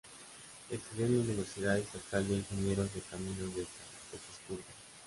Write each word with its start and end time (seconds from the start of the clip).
Estudió 0.71 1.05
en 1.05 1.17
la 1.19 1.23
Universidad 1.23 1.77
Estatal 1.77 2.27
de 2.27 2.37
Ingenieros 2.37 2.91
de 2.91 3.01
Caminos 3.01 3.55
de 3.55 3.65
San 3.65 4.07
Petersburgo. 4.11 4.63